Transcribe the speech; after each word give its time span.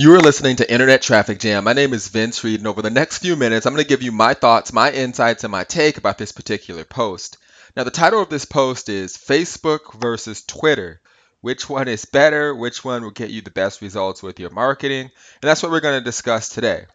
You 0.00 0.14
are 0.14 0.18
listening 0.20 0.56
to 0.56 0.72
Internet 0.72 1.02
Traffic 1.02 1.38
Jam. 1.38 1.64
My 1.64 1.74
name 1.74 1.92
is 1.92 2.08
Vince 2.08 2.42
Reed, 2.42 2.60
and 2.60 2.66
over 2.66 2.80
the 2.80 2.88
next 2.88 3.18
few 3.18 3.36
minutes, 3.36 3.66
I'm 3.66 3.74
going 3.74 3.84
to 3.84 3.88
give 3.88 4.02
you 4.02 4.12
my 4.12 4.32
thoughts, 4.32 4.72
my 4.72 4.90
insights, 4.90 5.44
and 5.44 5.52
my 5.52 5.64
take 5.64 5.98
about 5.98 6.16
this 6.16 6.32
particular 6.32 6.86
post. 6.86 7.36
Now, 7.76 7.84
the 7.84 7.90
title 7.90 8.22
of 8.22 8.30
this 8.30 8.46
post 8.46 8.88
is 8.88 9.18
Facebook 9.18 9.92
versus 10.00 10.42
Twitter. 10.42 11.02
Which 11.42 11.68
one 11.68 11.86
is 11.86 12.06
better? 12.06 12.54
Which 12.54 12.82
one 12.82 13.02
will 13.02 13.10
get 13.10 13.28
you 13.28 13.42
the 13.42 13.50
best 13.50 13.82
results 13.82 14.22
with 14.22 14.40
your 14.40 14.48
marketing? 14.48 15.02
And 15.02 15.10
that's 15.42 15.62
what 15.62 15.70
we're 15.70 15.80
going 15.80 16.00
to 16.00 16.02
discuss 16.04 16.48
today. 16.48 16.86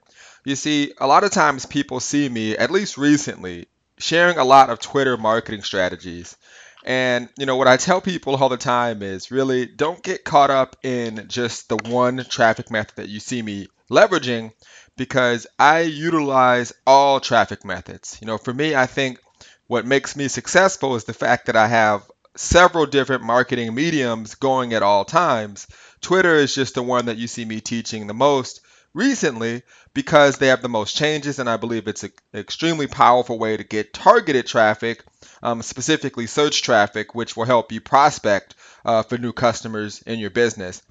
You 0.44 0.56
see, 0.56 0.92
a 0.98 1.06
lot 1.06 1.24
of 1.24 1.30
times 1.30 1.68
people 1.68 2.00
see 2.00 2.28
me, 2.28 2.58
at 2.58 2.72
least 2.72 2.98
recently, 2.98 3.68
sharing 4.00 4.40
a 4.40 4.44
lot 4.44 4.72
of 4.72 4.80
Twitter 4.80 5.16
marketing 5.16 5.62
strategies. 5.62 6.38
And 6.86 7.30
you 7.36 7.48
know 7.48 7.56
what 7.56 7.68
I 7.68 7.78
tell 7.78 8.00
people 8.00 8.36
all 8.36 8.48
the 8.48 8.58
time 8.58 9.02
is 9.02 9.32
really 9.32 9.66
don't 9.66 10.04
get 10.04 10.24
caught 10.24 10.52
up 10.52 10.76
in 10.84 11.26
just 11.28 11.68
the 11.68 11.78
one 11.78 12.24
traffic 12.30 12.70
method 12.70 12.98
that 12.98 13.10
you 13.10 13.20
see 13.20 13.42
me 13.42 13.68
leveraging 13.90 14.52
because 14.96 15.48
I 15.58 15.82
utilize 15.82 16.74
all 16.86 17.20
traffic 17.20 17.66
methods. 17.66 18.20
You 18.22 18.28
know, 18.28 18.38
for 18.38 18.54
me, 18.54 18.76
I 18.76 18.86
think 18.86 19.20
what 19.66 19.88
makes 19.88 20.16
me 20.16 20.28
successful 20.28 20.96
is 20.96 21.06
the 21.06 21.14
fact 21.14 21.48
that 21.48 21.56
I 21.56 21.68
have 21.68 22.04
several 22.36 22.86
different 22.86 23.24
marketing 23.24 23.74
mediums 23.74 24.36
going 24.36 24.74
at 24.74 24.84
all 24.84 25.06
times. 25.06 25.66
Twitter 26.02 26.36
is 26.36 26.54
just 26.54 26.76
the 26.76 26.84
one 26.84 27.08
that 27.08 27.18
you 27.18 27.28
see 27.28 27.46
me 27.46 27.62
teaching 27.62 28.06
the 28.06 28.14
most 28.14 28.62
recently 28.96 29.62
because 29.94 30.38
they 30.38 30.48
have 30.48 30.64
the 30.64 30.70
most 30.70 30.96
changes, 30.96 31.38
and 31.38 31.48
I 31.48 31.58
believe 31.58 31.88
it's 31.88 32.04
an 32.04 32.12
extremely 32.34 32.88
powerful 32.88 33.38
way 33.38 33.56
to 33.58 33.64
get 33.64 33.94
targeted 33.94 34.48
traffic, 34.48 35.04
um, 35.44 35.62
specifically 35.62 36.26
search 36.26 36.64
traffic, 36.64 37.14
which 37.14 37.38
will 37.38 37.46
help 37.46 37.72
you 37.72 37.82
prospect 37.82 38.56
uh, 38.84 39.04
for 39.04 39.18
new 39.18 39.34
customers 39.34 40.02
in 40.02 40.18
your 40.18 40.32
business. 40.32 40.82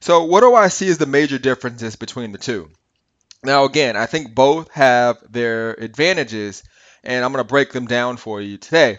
So, 0.00 0.24
what 0.24 0.40
do 0.40 0.54
I 0.54 0.68
see 0.68 0.88
as 0.88 0.98
the 0.98 1.06
major 1.06 1.38
differences 1.38 1.96
between 1.96 2.30
the 2.30 2.38
two? 2.38 2.70
Now, 3.42 3.64
again, 3.64 3.96
I 3.96 4.06
think 4.06 4.34
both 4.34 4.70
have 4.72 5.18
their 5.28 5.72
advantages, 5.72 6.62
and 7.02 7.24
I'm 7.24 7.32
going 7.32 7.44
to 7.44 7.48
break 7.48 7.72
them 7.72 7.86
down 7.86 8.18
for 8.18 8.40
you 8.40 8.58
today. 8.58 8.98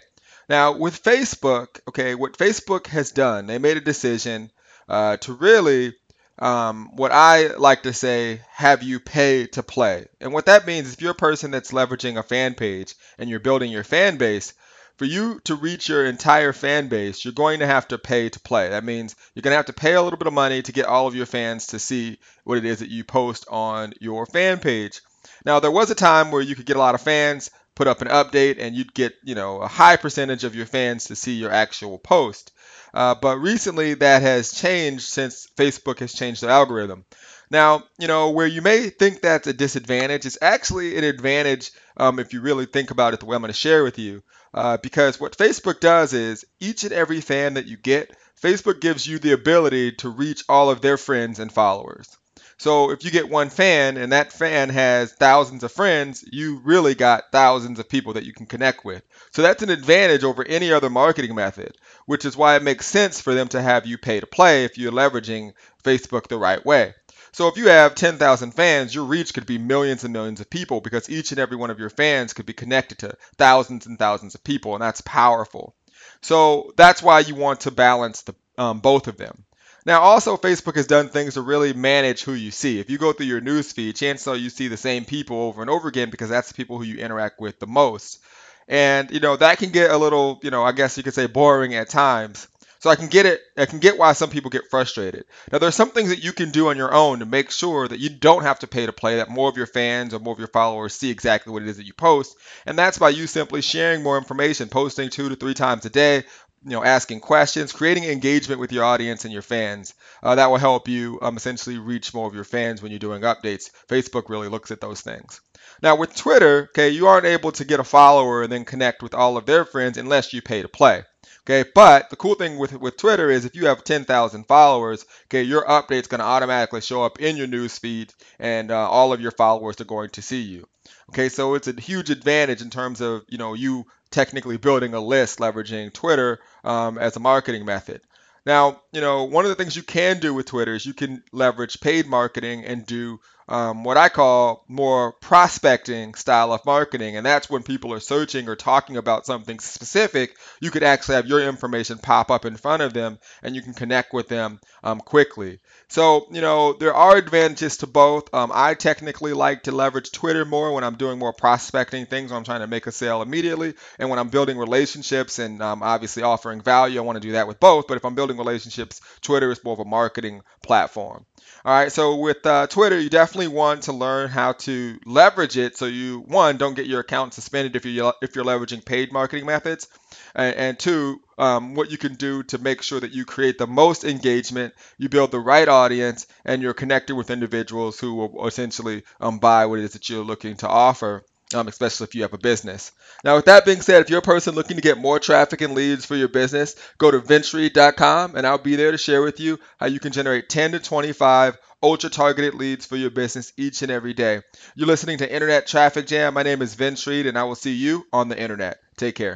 Now, 0.50 0.74
with 0.74 1.02
Facebook, 1.02 1.80
okay, 1.88 2.14
what 2.14 2.38
Facebook 2.38 2.88
has 2.88 3.12
done, 3.12 3.48
they 3.48 3.58
made 3.58 3.78
a 3.78 3.82
decision 3.82 4.52
uh, 4.88 5.18
to 5.18 5.34
really 5.34 5.94
um, 6.40 6.90
what 6.96 7.12
I 7.12 7.56
like 7.56 7.84
to 7.84 7.94
say, 7.94 8.42
have 8.52 8.84
you 8.84 9.00
pay 9.00 9.48
to 9.48 9.64
play. 9.64 10.08
And 10.20 10.34
what 10.34 10.48
that 10.48 10.68
means, 10.68 10.88
is 10.88 10.94
if 10.94 11.02
you're 11.02 11.12
a 11.12 11.16
person 11.16 11.52
that's 11.52 11.72
leveraging 11.72 12.18
a 12.18 12.24
fan 12.24 12.56
page 12.56 12.96
and 13.18 13.30
you're 13.30 13.40
building 13.40 13.72
your 13.72 13.84
fan 13.84 14.18
base, 14.18 14.54
for 14.98 15.06
you 15.06 15.42
to 15.44 15.56
reach 15.56 15.90
your 15.90 16.06
entire 16.06 16.54
fan 16.54 16.88
base, 16.88 17.26
you're 17.26 17.34
going 17.34 17.60
to 17.60 17.68
have 17.68 17.88
to 17.90 17.98
pay 17.98 18.30
to 18.30 18.40
play. 18.40 18.70
That 18.70 18.84
means 18.84 19.16
you're 19.34 19.42
going 19.42 19.52
to 19.52 19.58
have 19.58 19.66
to 19.66 19.74
pay 19.74 19.94
a 19.94 20.02
little 20.02 20.18
bit 20.18 20.28
of 20.28 20.34
money 20.34 20.62
to 20.62 20.72
get 20.72 20.86
all 20.86 21.08
of 21.08 21.16
your 21.16 21.26
fans 21.26 21.68
to 21.68 21.80
see 21.80 22.18
what 22.44 22.58
it 22.58 22.66
is 22.66 22.80
that 22.80 22.90
you 22.90 23.04
post 23.04 23.46
on 23.50 23.94
your 24.00 24.26
fan 24.26 24.60
page. 24.60 25.02
Now, 25.46 25.60
there 25.60 25.72
was 25.72 25.92
a 25.92 25.96
time 25.96 26.32
where 26.32 26.42
you 26.42 26.56
could 26.56 26.66
get 26.66 26.78
a 26.78 26.80
lot 26.80 26.96
of 26.96 27.02
fans, 27.02 27.52
put 27.76 27.88
up 27.88 28.02
an 28.02 28.08
update, 28.08 28.58
and 28.60 28.76
you'd 28.76 28.94
get, 28.94 29.14
you 29.24 29.36
know, 29.36 29.62
a 29.62 29.68
high 29.68 29.98
percentage 29.98 30.44
of 30.44 30.56
your 30.56 30.66
fans 30.66 31.06
to 31.06 31.16
see 31.16 31.34
your 31.34 31.52
actual 31.52 32.00
post. 32.00 32.52
Uh, 32.94 33.14
but 33.14 33.38
recently 33.38 33.94
that 33.96 34.22
has 34.22 34.54
changed 34.54 35.04
since 35.04 35.48
Facebook 35.58 36.00
has 36.00 36.14
changed 36.14 36.42
the 36.42 36.48
algorithm. 36.48 37.06
Now, 37.52 37.84
you 38.00 38.08
know, 38.08 38.32
where 38.32 38.48
you 38.48 38.62
may 38.62 38.90
think 38.90 39.22
that's 39.22 39.48
a 39.48 39.54
disadvantage, 39.54 40.26
it's 40.26 40.38
actually 40.42 40.98
an 40.98 41.04
advantage 41.04 41.72
um, 41.98 42.20
if 42.20 42.34
you 42.34 42.42
really 42.42 42.66
think 42.66 42.92
about 42.92 43.14
it 43.14 43.20
the 43.20 43.26
way 43.26 43.36
I'm 43.36 43.42
going 43.42 43.50
to 43.50 43.54
share 43.54 43.84
with 43.84 44.00
you. 44.00 44.24
Uh, 44.54 44.78
because 44.78 45.20
what 45.20 45.38
Facebook 45.38 45.82
does 45.82 46.14
is 46.14 46.46
each 46.62 46.86
and 46.86 46.94
every 46.94 47.20
fan 47.20 47.56
that 47.56 47.68
you 47.68 47.76
get, 47.76 48.16
Facebook 48.42 48.80
gives 48.80 49.06
you 49.06 49.20
the 49.20 49.34
ability 49.34 49.92
to 49.94 50.10
reach 50.10 50.44
all 50.48 50.70
of 50.70 50.82
their 50.82 50.98
friends 50.98 51.40
and 51.40 51.52
followers. 51.52 52.18
So 52.58 52.92
if 52.92 53.04
you 53.04 53.12
get 53.12 53.30
one 53.30 53.50
fan 53.50 53.98
and 53.98 54.12
that 54.12 54.32
fan 54.32 54.70
has 54.70 55.12
thousands 55.12 55.64
of 55.64 55.72
friends, 55.72 56.24
you 56.32 56.62
really 56.64 56.96
got 56.96 57.32
thousands 57.32 57.80
of 57.80 57.90
people 57.90 58.14
that 58.14 58.26
you 58.26 58.34
can 58.34 58.46
connect 58.46 58.86
with. 58.86 59.04
So 59.32 59.42
that's 59.42 59.64
an 59.64 59.70
advantage 59.70 60.24
over 60.24 60.44
any 60.44 60.72
other 60.72 60.90
marketing 60.90 61.36
method, 61.36 61.78
which 62.06 62.24
is 62.24 62.38
why 62.38 62.56
it 62.56 62.64
makes 62.64 62.88
sense 62.88 63.20
for 63.20 63.34
them 63.34 63.50
to 63.50 63.62
have 63.62 63.86
you 63.86 63.98
pay 63.98 64.20
to 64.20 64.28
play 64.28 64.64
if 64.64 64.78
you're 64.78 64.92
leveraging 64.92 65.54
Facebook 65.84 66.28
the 66.28 66.38
right 66.38 66.66
way. 66.66 66.94
So 67.34 67.50
if 67.50 67.58
you 67.58 67.68
have 67.68 67.96
10,000 67.96 68.52
fans, 68.54 68.96
your 68.96 69.04
reach 69.04 69.34
could 69.34 69.46
be 69.46 69.58
millions 69.58 70.06
and 70.06 70.14
millions 70.14 70.40
of 70.40 70.50
people 70.50 70.80
because 70.80 71.10
each 71.10 71.32
and 71.32 71.40
every 71.40 71.58
one 71.58 71.70
of 71.70 71.80
your 71.80 71.90
fans 71.90 72.32
could 72.32 72.46
be 72.46 72.54
connected 72.54 73.00
to 73.00 73.18
thousands 73.38 73.86
and 73.86 74.00
thousands 74.00 74.36
of 74.36 74.44
people, 74.44 74.74
and 74.74 74.82
that's 74.82 75.02
powerful. 75.02 75.76
So 76.22 76.72
that's 76.78 77.04
why 77.04 77.20
you 77.20 77.36
want 77.36 77.62
to 77.62 77.72
balance 77.72 78.22
the, 78.22 78.36
um, 78.58 78.80
both 78.80 79.08
of 79.08 79.18
them. 79.18 79.45
Now, 79.86 80.02
also, 80.02 80.36
Facebook 80.36 80.76
has 80.76 80.88
done 80.88 81.10
things 81.10 81.36
to 81.36 81.42
really 81.42 81.74
manage 81.74 82.24
who 82.24 82.34
you 82.34 82.50
see. 82.50 82.80
If 82.80 82.90
you 82.90 82.98
go 82.98 83.14
through 83.14 83.28
your 83.28 83.42
newsfeed, 83.42 83.96
chances 83.96 84.28
are 84.28 84.36
you 84.36 84.50
see 84.50 84.68
the 84.68 84.78
same 84.78 85.06
people 85.06 85.38
over 85.38 85.62
and 85.62 85.70
over 85.70 85.88
again 85.88 86.10
because 86.10 86.30
that's 86.30 86.48
the 86.48 86.56
people 86.56 86.80
who 86.80 86.86
you 86.86 86.98
interact 86.98 87.40
with 87.40 87.60
the 87.60 87.68
most. 87.68 88.20
And, 88.68 89.12
you 89.12 89.20
know, 89.20 89.36
that 89.36 89.60
can 89.60 89.70
get 89.70 89.92
a 89.92 89.98
little, 89.98 90.40
you 90.42 90.50
know, 90.50 90.64
I 90.64 90.72
guess 90.72 90.98
you 90.98 91.04
could 91.04 91.14
say 91.14 91.28
boring 91.28 91.76
at 91.76 91.90
times. 91.90 92.48
So 92.80 92.92
I 92.92 92.96
can 92.96 93.08
get 93.08 93.26
it. 93.26 93.42
I 93.58 93.66
can 93.66 93.80
get 93.80 93.98
why 93.98 94.14
some 94.14 94.30
people 94.30 94.52
get 94.52 94.70
frustrated. 94.70 95.26
Now 95.52 95.58
there's 95.58 95.74
some 95.74 95.90
things 95.90 96.10
that 96.10 96.24
you 96.24 96.32
can 96.32 96.52
do 96.52 96.70
on 96.70 96.78
your 96.78 96.94
own 96.94 97.18
to 97.18 97.26
make 97.26 97.50
sure 97.50 97.88
that 97.88 98.00
you 98.00 98.10
don't 98.10 98.44
have 98.44 98.60
to 98.60 98.68
pay 98.68 98.86
to 98.86 98.94
play. 98.94 99.16
That 99.16 99.28
more 99.28 99.50
of 99.50 99.58
your 99.58 99.66
fans 99.66 100.14
or 100.14 100.20
more 100.20 100.34
of 100.34 100.38
your 100.38 100.50
followers 100.50 100.94
see 100.94 101.10
exactly 101.10 101.52
what 101.52 101.64
it 101.64 101.68
is 101.68 101.78
that 101.78 101.88
you 101.88 101.94
post, 101.94 102.38
and 102.64 102.78
that's 102.78 103.00
by 103.00 103.10
you 103.10 103.26
simply 103.26 103.64
sharing 103.64 104.04
more 104.04 104.20
information, 104.20 104.70
posting 104.70 105.10
two 105.10 105.30
to 105.30 105.36
three 105.36 105.56
times 105.56 105.86
a 105.86 105.90
day, 105.90 106.26
you 106.66 106.72
know, 106.72 106.84
asking 106.84 107.20
questions, 107.20 107.72
creating 107.72 108.06
engagement 108.06 108.60
with 108.60 108.72
your 108.72 108.84
audience 108.84 109.24
and 109.24 109.32
your 109.32 109.44
fans. 109.44 109.94
Uh, 110.24 110.36
that 110.36 110.50
will 110.50 110.58
help 110.58 110.88
you 110.88 111.20
um, 111.22 111.38
essentially 111.38 111.78
reach 111.78 112.14
more 112.14 112.28
of 112.28 112.34
your 112.34 112.44
fans 112.44 112.82
when 112.82 112.92
you're 112.92 113.00
doing 113.00 113.22
updates. 113.22 113.70
Facebook 113.88 114.30
really 114.30 114.48
looks 114.48 114.72
at 114.72 114.82
those 114.82 115.02
things. 115.02 115.42
Now 115.84 115.96
with 115.96 116.16
Twitter, 116.16 116.70
okay, 116.72 116.90
you 116.90 117.08
aren't 117.08 117.28
able 117.28 117.52
to 117.54 117.66
get 117.66 117.80
a 117.80 117.84
follower 117.84 118.44
and 118.44 118.52
then 118.52 118.66
connect 118.66 119.04
with 119.04 119.14
all 119.14 119.38
of 119.38 119.46
their 119.46 119.64
friends 119.64 119.98
unless 119.98 120.34
you 120.34 120.42
pay 120.42 120.64
to 120.64 120.68
play. 120.68 121.04
Okay, 121.48 121.70
but 121.76 122.10
the 122.10 122.16
cool 122.16 122.34
thing 122.34 122.58
with, 122.58 122.74
with 122.80 122.98
Twitter 122.98 123.30
is 123.30 123.46
if 123.46 123.56
you 123.56 123.68
have 123.68 123.84
10,000 123.84 124.46
followers, 124.46 125.06
okay, 125.28 125.44
your 125.44 125.64
update's 125.66 126.08
going 126.08 126.20
to 126.20 126.26
automatically 126.26 126.82
show 126.82 127.04
up 127.04 127.20
in 127.20 127.38
your 127.38 127.46
news 127.46 127.78
feed 127.78 128.12
and 128.40 128.72
uh, 128.72 128.90
all 128.90 129.14
of 129.14 129.22
your 129.22 129.32
followers 129.32 129.80
are 129.80 129.86
going 129.86 130.10
to 130.12 130.24
see 130.24 130.42
you. 130.42 130.68
Okay, 131.10 131.30
so 131.30 131.54
it's 131.54 131.68
a 131.68 131.80
huge 131.80 132.10
advantage 132.10 132.64
in 132.64 132.72
terms 132.72 133.00
of, 133.00 133.24
you 133.28 133.38
know, 133.38 133.54
you 133.54 133.86
technically 134.10 134.58
building 134.58 134.96
a 134.96 135.00
list 135.00 135.38
leveraging 135.38 135.94
Twitter 135.94 136.40
um, 136.64 136.98
as 136.98 137.16
a 137.16 137.20
marketing 137.20 137.64
method. 137.64 138.02
Now, 138.44 138.82
you 138.92 139.02
know, 139.02 139.26
one 139.26 139.46
of 139.46 139.50
the 139.50 139.56
things 139.56 139.76
you 139.76 139.84
can 139.84 140.20
do 140.20 140.34
with 140.34 140.48
Twitter 140.48 140.74
is 140.74 140.86
you 140.86 140.94
can 140.96 141.24
leverage 141.32 141.80
paid 141.80 142.08
marketing 142.08 142.66
and 142.66 142.86
do 142.88 143.20
um, 143.48 143.84
what 143.84 143.98
I 143.98 144.10
call 144.10 144.66
more 144.68 145.14
prospecting 145.14 146.16
style 146.16 146.52
of 146.52 146.66
marketing. 146.66 147.16
And 147.16 147.26
that's 147.26 147.50
when 147.50 147.64
people 147.64 147.94
are 147.94 148.00
searching 148.00 148.50
or 148.50 148.56
talking 148.56 148.98
about 148.98 149.26
something 149.26 149.60
specific, 149.60 150.36
you 150.60 150.72
could 150.72 150.84
actually 150.84 151.16
have 151.16 151.28
your 151.28 151.42
information 151.42 152.00
pop 152.00 152.32
up 152.32 152.46
in 152.46 152.58
front 152.58 152.82
of 152.82 152.94
them 152.94 153.20
and 153.44 153.56
you 153.56 153.62
can 153.62 153.74
connect 153.74 154.14
with 154.14 154.28
them 154.28 154.60
um, 154.84 155.00
quickly. 155.00 155.60
So, 155.88 156.28
you 156.32 156.42
know, 156.42 156.74
there 156.74 156.96
are 156.96 157.16
advantages 157.16 157.78
to 157.78 157.88
both. 157.88 158.34
Um, 158.34 158.52
I 158.54 158.74
technically 158.74 159.34
like 159.34 159.64
to 159.64 159.72
leverage 159.72 160.12
Twitter 160.12 160.46
more 160.46 160.74
when 160.74 160.84
I'm 160.84 160.96
doing 160.96 161.20
more 161.20 161.34
prospecting 161.34 162.08
things, 162.08 162.32
when 162.32 162.40
I'm 162.40 162.44
trying 162.44 162.62
to 162.62 162.68
make 162.68 162.88
a 162.88 162.92
sale 162.92 163.22
immediately. 163.22 163.76
And 164.00 164.10
when 164.10 164.18
I'm 164.18 164.30
building 164.30 164.58
relationships 164.58 165.38
and 165.38 165.62
um, 165.62 165.84
obviously 165.84 166.24
offering 166.24 166.62
value, 166.62 167.00
I 167.00 167.04
want 167.04 167.18
to 167.18 167.28
do 167.28 167.34
that 167.34 167.48
with 167.48 167.60
both. 167.60 167.88
But 167.88 167.98
if 167.98 168.06
I'm 168.06 168.16
building 168.16 168.38
relationships, 168.38 169.02
Twitter 169.22 169.52
is 169.52 169.64
more 169.64 169.74
of 169.74 169.80
a 169.80 169.86
marketing 169.86 170.42
platform. 170.64 171.26
All 171.64 171.74
right, 171.74 171.92
so 171.92 172.16
with 172.18 172.46
uh, 172.46 172.68
Twitter, 172.68 173.00
you 173.00 173.10
definitely 173.10 173.35
want 173.36 173.84
to 173.84 173.94
learn 173.94 174.30
how 174.30 174.54
to 174.54 174.98
leverage 175.06 175.58
it 175.58 175.78
so 175.78 175.86
you 175.86 176.20
one 176.28 176.58
don't 176.58 176.74
get 176.76 176.88
your 176.88 177.02
account 177.02 177.34
suspended 177.34 177.76
if 177.76 177.86
you're 177.86 178.14
if 178.22 178.36
you're 178.36 178.46
leveraging 178.46 178.86
paid 178.86 179.12
marketing 179.12 179.46
methods, 179.46 179.88
and, 180.34 180.56
and 180.56 180.80
two, 180.80 181.20
um, 181.38 181.76
what 181.76 181.92
you 181.92 181.98
can 181.98 182.16
do 182.16 182.44
to 182.44 182.58
make 182.58 182.82
sure 182.82 183.00
that 183.00 183.12
you 183.12 183.26
create 183.26 183.58
the 183.58 183.68
most 183.68 184.04
engagement, 184.06 184.74
you 184.98 185.10
build 185.10 185.32
the 185.32 185.40
right 185.40 185.68
audience, 185.68 186.26
and 186.46 186.62
you're 186.62 186.74
connected 186.74 187.16
with 187.16 187.30
individuals 187.30 188.00
who 188.00 188.16
will 188.16 188.48
essentially 188.48 189.04
um, 189.20 189.40
buy 189.40 189.66
what 189.66 189.80
it 189.80 189.84
is 189.86 189.94
that 189.94 190.10
you're 190.10 190.24
looking 190.24 190.56
to 190.58 190.68
offer 190.68 191.24
um, 191.54 191.68
especially 191.68 192.06
if 192.06 192.16
you 192.16 192.24
have 192.24 192.34
a 192.34 192.38
business. 192.38 192.92
Now, 193.24 193.36
with 193.36 193.46
that 193.46 193.66
being 193.66 193.82
said, 193.82 194.02
if 194.02 194.10
you're 194.10 194.20
a 194.20 194.24
person 194.24 194.56
looking 194.56 194.78
to 194.78 194.82
get 194.82 194.98
more 194.98 195.20
traffic 195.20 195.62
and 195.62 195.74
leads 195.74 196.06
for 196.06 196.16
your 196.16 196.28
business, 196.28 196.76
go 196.98 197.12
to 197.12 197.20
vincereed.com 197.20 198.36
and 198.36 198.48
I'll 198.48 198.58
be 198.58 198.76
there 198.76 198.92
to 198.92 198.98
share 198.98 199.22
with 199.22 199.40
you 199.40 199.60
how 199.78 199.88
you 199.88 200.00
can 200.00 200.12
generate 200.12 200.50
10 200.50 200.72
to 200.72 200.80
25 200.80 201.58
ultra 201.84 202.10
targeted 202.10 202.56
leads 202.56 202.86
for 202.86 202.96
your 202.96 203.12
business 203.12 203.54
each 203.58 203.84
and 203.84 203.92
every 203.92 204.14
day. 204.14 204.42
You're 204.76 204.88
listening 204.88 205.20
to 205.20 205.32
Internet 205.32 205.68
Traffic 205.68 206.08
Jam. 206.08 206.34
My 206.34 206.44
name 206.44 206.62
is 206.62 206.80
Reed 206.80 207.28
and 207.28 207.38
I 207.38 207.44
will 207.44 207.56
see 207.56 207.74
you 207.74 208.06
on 208.12 208.30
the 208.30 208.40
internet. 208.40 208.80
Take 208.98 209.16
care. 209.16 209.34